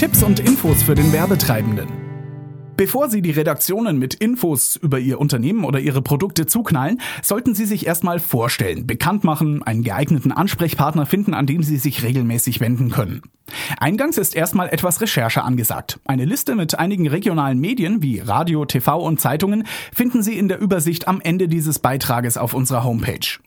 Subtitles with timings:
[0.00, 1.86] Tipps und Infos für den Werbetreibenden.
[2.74, 7.66] Bevor Sie die Redaktionen mit Infos über Ihr Unternehmen oder Ihre Produkte zuknallen, sollten Sie
[7.66, 12.90] sich erstmal vorstellen, bekannt machen, einen geeigneten Ansprechpartner finden, an den Sie sich regelmäßig wenden
[12.90, 13.20] können.
[13.78, 16.00] Eingangs ist erstmal etwas Recherche angesagt.
[16.06, 20.60] Eine Liste mit einigen regionalen Medien wie Radio, TV und Zeitungen finden Sie in der
[20.60, 23.38] Übersicht am Ende dieses Beitrages auf unserer Homepage.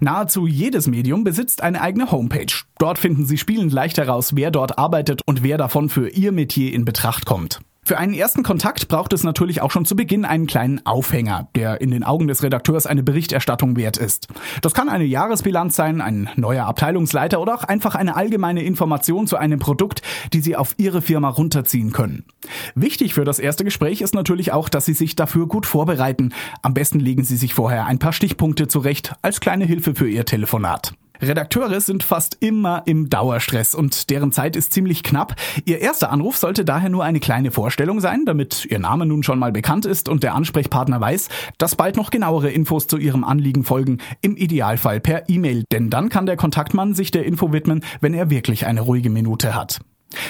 [0.00, 2.52] Nahezu jedes Medium besitzt eine eigene Homepage.
[2.78, 6.72] Dort finden Sie spielend leicht heraus, wer dort arbeitet und wer davon für Ihr Metier
[6.72, 7.60] in Betracht kommt.
[7.88, 11.80] Für einen ersten Kontakt braucht es natürlich auch schon zu Beginn einen kleinen Aufhänger, der
[11.80, 14.28] in den Augen des Redakteurs eine Berichterstattung wert ist.
[14.60, 19.38] Das kann eine Jahresbilanz sein, ein neuer Abteilungsleiter oder auch einfach eine allgemeine Information zu
[19.38, 20.02] einem Produkt,
[20.34, 22.26] die Sie auf Ihre Firma runterziehen können.
[22.74, 26.34] Wichtig für das erste Gespräch ist natürlich auch, dass Sie sich dafür gut vorbereiten.
[26.60, 30.26] Am besten legen Sie sich vorher ein paar Stichpunkte zurecht als kleine Hilfe für Ihr
[30.26, 30.92] Telefonat.
[31.20, 35.34] Redakteure sind fast immer im Dauerstress und deren Zeit ist ziemlich knapp.
[35.64, 39.38] Ihr erster Anruf sollte daher nur eine kleine Vorstellung sein, damit Ihr Name nun schon
[39.38, 41.28] mal bekannt ist und der Ansprechpartner weiß,
[41.58, 46.08] dass bald noch genauere Infos zu Ihrem Anliegen folgen, im Idealfall per E-Mail, denn dann
[46.08, 49.80] kann der Kontaktmann sich der Info widmen, wenn er wirklich eine ruhige Minute hat.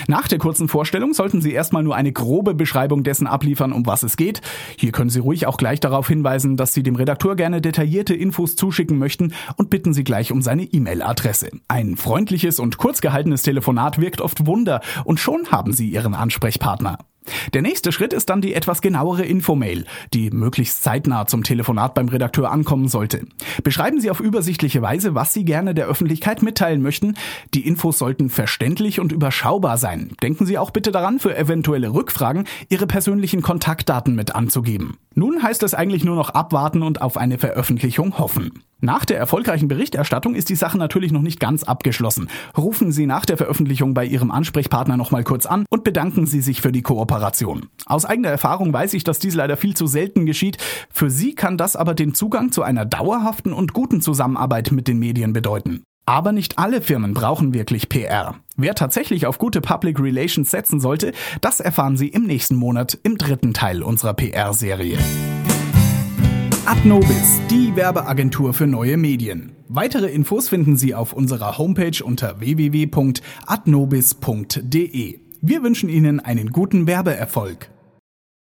[0.07, 4.03] Nach der kurzen Vorstellung sollten Sie erstmal nur eine grobe Beschreibung dessen abliefern, um was
[4.03, 4.41] es geht.
[4.77, 8.57] Hier können Sie ruhig auch gleich darauf hinweisen, dass Sie dem Redakteur gerne detaillierte Infos
[8.57, 11.51] zuschicken möchten und bitten Sie gleich um seine E-Mail-Adresse.
[11.69, 16.99] Ein freundliches und kurz gehaltenes Telefonat wirkt oft Wunder und schon haben Sie Ihren Ansprechpartner.
[17.53, 19.85] Der nächste Schritt ist dann die etwas genauere Infomail,
[20.15, 23.27] die möglichst zeitnah zum Telefonat beim Redakteur ankommen sollte.
[23.63, 27.17] Beschreiben Sie auf übersichtliche Weise, was Sie gerne der Öffentlichkeit mitteilen möchten.
[27.55, 30.13] Die Infos sollten verständlich und überschaubar sein.
[30.23, 34.99] Denken Sie auch bitte daran, für eventuelle Rückfragen Ihre persönlichen Kontaktdaten mit anzugeben.
[35.15, 38.63] Nun heißt es eigentlich nur noch abwarten und auf eine Veröffentlichung hoffen.
[38.81, 42.29] Nach der erfolgreichen Berichterstattung ist die Sache natürlich noch nicht ganz abgeschlossen.
[42.57, 46.61] Rufen Sie nach der Veröffentlichung bei Ihrem Ansprechpartner nochmal kurz an und bedanken Sie sich
[46.61, 47.67] für die Kooperation.
[47.87, 50.59] Aus eigener Erfahrung weiß ich, dass dies leider viel zu selten geschieht.
[50.91, 55.01] Für Sie kann das aber den Zugang zu einer dauerhaften und guten Zusammenarbeit mit den
[55.01, 55.83] Medien bedeuten.
[56.07, 58.37] Aber nicht alle Firmen brauchen wirklich PR.
[58.57, 63.19] Wer tatsächlich auf gute Public Relations setzen sollte, das erfahren Sie im nächsten Monat im
[63.19, 64.99] dritten Teil unserer PR-Serie.
[66.69, 69.57] Adnobis, die Werbeagentur für neue Medien.
[69.69, 75.21] Weitere Infos finden Sie auf unserer Homepage unter www.adnobis.de.
[75.41, 77.71] Wir wünschen Ihnen einen guten Werbeerfolg.